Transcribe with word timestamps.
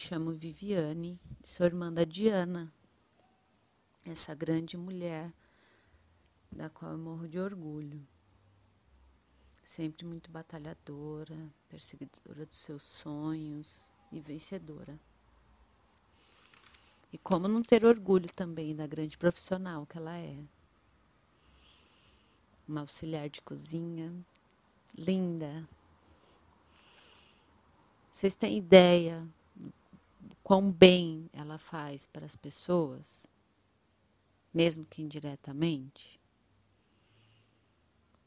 chamo 0.00 0.32
Viviane, 0.32 1.20
sou 1.42 1.66
irmã 1.66 1.92
da 1.92 2.04
Diana, 2.04 2.72
essa 4.06 4.34
grande 4.34 4.74
mulher 4.74 5.30
da 6.50 6.70
qual 6.70 6.92
eu 6.92 6.98
morro 6.98 7.28
de 7.28 7.38
orgulho. 7.38 8.00
Sempre 9.62 10.06
muito 10.06 10.30
batalhadora, 10.30 11.36
perseguidora 11.68 12.46
dos 12.46 12.60
seus 12.60 12.82
sonhos 12.82 13.92
e 14.10 14.18
vencedora. 14.18 14.98
E 17.12 17.18
como 17.18 17.46
não 17.46 17.62
ter 17.62 17.84
orgulho 17.84 18.32
também 18.32 18.74
da 18.74 18.86
grande 18.86 19.18
profissional 19.18 19.84
que 19.84 19.98
ela 19.98 20.16
é. 20.16 20.42
Uma 22.66 22.80
auxiliar 22.80 23.28
de 23.28 23.42
cozinha, 23.42 24.10
linda. 24.96 25.68
Vocês 28.10 28.34
têm 28.34 28.56
ideia 28.56 29.28
quão 30.50 30.72
bem 30.72 31.30
ela 31.32 31.58
faz 31.58 32.06
para 32.06 32.26
as 32.26 32.34
pessoas, 32.34 33.24
mesmo 34.52 34.84
que 34.84 35.00
indiretamente? 35.00 36.20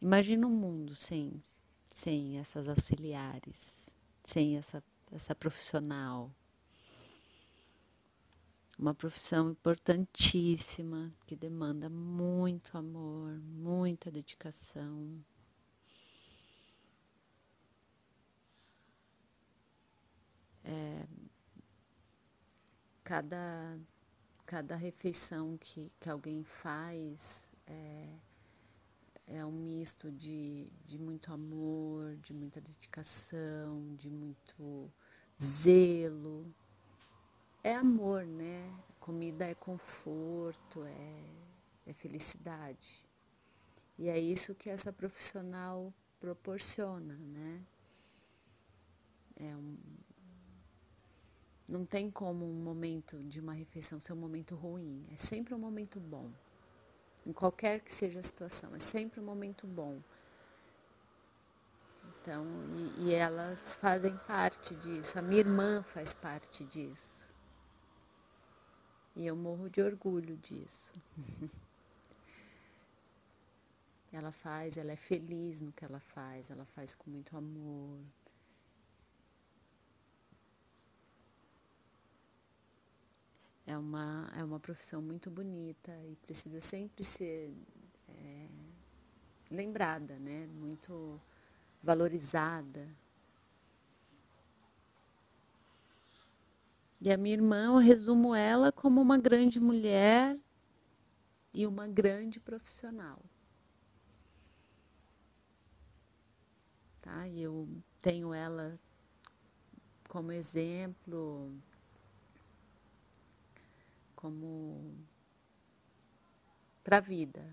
Imagina 0.00 0.46
um 0.46 0.50
mundo 0.50 0.94
sem, 0.94 1.42
sem 1.90 2.38
essas 2.38 2.68
auxiliares, 2.68 3.94
sem 4.22 4.56
essa, 4.56 4.82
essa 5.12 5.34
profissional 5.34 6.32
uma 8.78 8.94
profissão 8.94 9.50
importantíssima 9.50 11.12
que 11.26 11.36
demanda 11.36 11.90
muito 11.90 12.78
amor, 12.78 13.38
muita 13.42 14.10
dedicação. 14.10 15.22
Cada, 23.06 23.78
cada 24.44 24.74
refeição 24.74 25.56
que, 25.56 25.92
que 26.00 26.10
alguém 26.10 26.42
faz 26.42 27.52
é, 27.64 28.08
é 29.28 29.46
um 29.46 29.52
misto 29.52 30.10
de, 30.10 30.68
de 30.84 30.98
muito 30.98 31.32
amor, 31.32 32.16
de 32.16 32.34
muita 32.34 32.60
dedicação, 32.60 33.94
de 33.94 34.10
muito 34.10 34.92
zelo 35.40 36.52
é 37.62 37.76
amor, 37.76 38.24
né? 38.26 38.72
Comida 38.98 39.44
é 39.44 39.54
conforto, 39.54 40.84
é, 40.84 41.90
é 41.90 41.92
felicidade. 41.92 43.04
E 43.96 44.08
é 44.08 44.18
isso 44.18 44.52
que 44.52 44.68
essa 44.68 44.92
profissional 44.92 45.94
proporciona, 46.18 47.14
né? 47.14 47.62
É 49.36 49.56
um, 49.56 49.76
não 51.68 51.84
tem 51.84 52.10
como 52.10 52.44
um 52.44 52.62
momento 52.62 53.18
de 53.24 53.40
uma 53.40 53.52
refeição 53.52 54.00
ser 54.00 54.12
um 54.12 54.16
momento 54.16 54.54
ruim, 54.54 55.04
é 55.12 55.16
sempre 55.16 55.54
um 55.54 55.58
momento 55.58 55.98
bom. 55.98 56.30
Em 57.26 57.32
qualquer 57.32 57.80
que 57.80 57.92
seja 57.92 58.20
a 58.20 58.22
situação, 58.22 58.74
é 58.74 58.78
sempre 58.78 59.20
um 59.20 59.24
momento 59.24 59.66
bom. 59.66 60.00
Então, 62.20 62.44
e, 62.98 63.06
e 63.06 63.14
elas 63.14 63.76
fazem 63.76 64.16
parte 64.26 64.74
disso, 64.76 65.18
a 65.18 65.22
minha 65.22 65.40
irmã 65.40 65.82
faz 65.82 66.14
parte 66.14 66.64
disso. 66.64 67.28
E 69.16 69.26
eu 69.26 69.34
morro 69.34 69.68
de 69.68 69.80
orgulho 69.80 70.36
disso. 70.36 70.92
ela 74.12 74.30
faz, 74.30 74.76
ela 74.76 74.92
é 74.92 74.96
feliz 74.96 75.60
no 75.60 75.72
que 75.72 75.84
ela 75.84 76.00
faz, 76.00 76.50
ela 76.50 76.64
faz 76.64 76.94
com 76.94 77.10
muito 77.10 77.36
amor. 77.36 77.98
É 83.66 83.76
uma, 83.76 84.30
é 84.36 84.44
uma 84.44 84.60
profissão 84.60 85.02
muito 85.02 85.28
bonita 85.28 85.92
e 86.04 86.14
precisa 86.16 86.60
sempre 86.60 87.02
ser 87.02 87.52
é, 88.08 88.46
lembrada, 89.50 90.18
né? 90.18 90.46
muito 90.46 91.20
valorizada. 91.82 92.88
E 97.00 97.12
a 97.12 97.16
minha 97.16 97.34
irmã, 97.34 97.66
eu 97.66 97.76
resumo 97.76 98.34
ela 98.34 98.72
como 98.72 99.00
uma 99.00 99.18
grande 99.18 99.60
mulher 99.60 100.38
e 101.52 101.66
uma 101.66 101.86
grande 101.86 102.40
profissional. 102.40 103.20
Tá? 107.02 107.28
E 107.28 107.42
eu 107.42 107.68
tenho 108.00 108.32
ela 108.32 108.78
como 110.08 110.32
exemplo, 110.32 111.52
como 114.26 114.92
para 116.82 116.96
a 116.96 117.00
vida, 117.00 117.48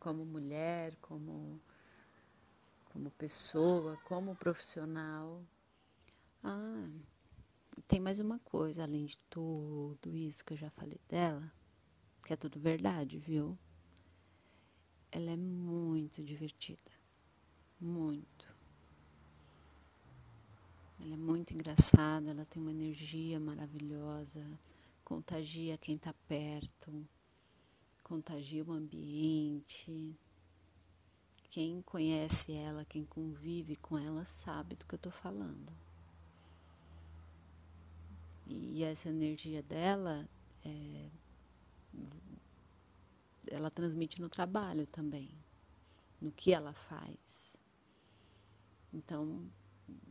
como 0.00 0.24
mulher, 0.24 0.96
como, 1.02 1.60
como 2.86 3.10
pessoa, 3.10 3.98
como 4.04 4.34
profissional. 4.34 5.44
Ah, 6.42 6.88
tem 7.86 8.00
mais 8.00 8.18
uma 8.18 8.38
coisa, 8.38 8.84
além 8.84 9.04
de 9.04 9.18
tudo 9.28 10.16
isso 10.16 10.42
que 10.42 10.54
eu 10.54 10.56
já 10.56 10.70
falei 10.70 10.98
dela, 11.10 11.52
que 12.24 12.32
é 12.32 12.36
tudo 12.36 12.58
verdade, 12.58 13.18
viu? 13.18 13.58
Ela 15.12 15.32
é 15.32 15.36
muito 15.36 16.22
divertida. 16.22 16.90
Muito. 17.78 18.48
Ela 21.00 21.12
é 21.12 21.18
muito 21.18 21.52
engraçada, 21.52 22.30
ela 22.30 22.46
tem 22.46 22.62
uma 22.62 22.70
energia 22.70 23.38
maravilhosa, 23.38 24.58
contagia 25.08 25.78
quem 25.78 25.94
está 25.94 26.12
perto, 26.28 27.08
contagia 28.02 28.62
o 28.62 28.72
ambiente. 28.72 30.14
Quem 31.48 31.80
conhece 31.80 32.52
ela, 32.52 32.84
quem 32.84 33.06
convive 33.06 33.74
com 33.76 33.96
ela, 33.96 34.22
sabe 34.26 34.76
do 34.76 34.84
que 34.84 34.94
eu 34.94 34.98
estou 34.98 35.10
falando. 35.10 35.72
E 38.46 38.84
essa 38.84 39.08
energia 39.08 39.62
dela, 39.62 40.28
é, 40.62 41.08
ela 43.46 43.70
transmite 43.70 44.20
no 44.20 44.28
trabalho 44.28 44.86
também, 44.86 45.30
no 46.20 46.30
que 46.30 46.52
ela 46.52 46.74
faz. 46.74 47.56
Então, 48.92 49.50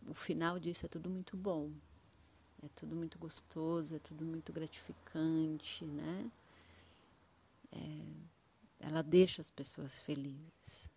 o 0.07 0.13
final 0.15 0.57
disso 0.57 0.87
é 0.87 0.89
tudo 0.89 1.07
muito 1.07 1.37
bom. 1.37 1.71
É 2.63 2.67
tudo 2.75 2.95
muito 2.95 3.19
gostoso, 3.19 3.95
é 3.95 3.99
tudo 3.99 4.25
muito 4.25 4.51
gratificante, 4.51 5.85
né? 5.85 6.31
É, 7.71 8.87
ela 8.87 9.01
deixa 9.01 9.41
as 9.41 9.49
pessoas 9.49 10.01
felizes. 10.01 10.89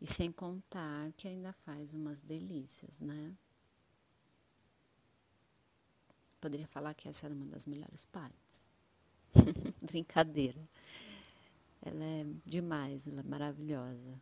E 0.00 0.06
sem 0.06 0.30
contar 0.32 1.12
que 1.16 1.28
ainda 1.28 1.52
faz 1.52 1.92
umas 1.92 2.20
delícias, 2.20 3.00
né? 3.00 3.34
Poderia 6.40 6.66
falar 6.68 6.94
que 6.94 7.08
essa 7.08 7.26
era 7.26 7.34
uma 7.34 7.46
das 7.46 7.66
melhores 7.66 8.06
partes. 8.06 8.72
Brincadeira. 9.82 10.60
Ela 11.82 12.04
é 12.04 12.26
demais, 12.46 13.06
ela 13.06 13.20
é 13.20 13.24
maravilhosa. 13.24 14.18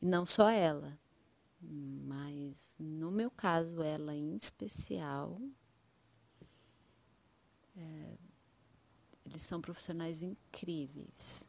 E 0.00 0.06
não 0.06 0.24
só 0.24 0.48
ela, 0.48 0.98
mas 1.60 2.76
no 2.78 3.10
meu 3.10 3.30
caso, 3.30 3.82
ela 3.82 4.14
em 4.14 4.34
especial. 4.34 5.40
É, 7.76 8.18
eles 9.26 9.42
são 9.42 9.60
profissionais 9.60 10.22
incríveis 10.22 11.48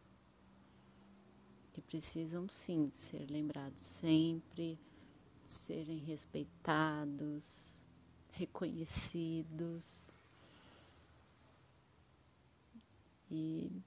que 1.72 1.82
precisam 1.82 2.48
sim 2.50 2.90
ser 2.92 3.30
lembrados 3.30 3.82
sempre, 3.82 4.78
serem 5.44 5.98
respeitados, 6.00 7.82
reconhecidos. 8.34 10.14
E 13.30 13.82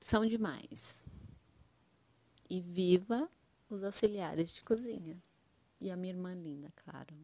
são 0.00 0.26
demais. 0.26 1.04
E 2.50 2.60
viva 2.60 3.30
os 3.74 3.84
auxiliares 3.84 4.52
de 4.52 4.62
cozinha. 4.62 5.22
E 5.80 5.90
a 5.90 5.96
minha 5.96 6.14
irmã 6.14 6.34
linda, 6.34 6.72
claro. 6.76 7.14